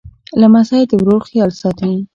لمسی 0.39 0.81
د 0.89 0.91
ورور 1.01 1.21
خیال 1.29 1.51
ساتي. 1.61 1.93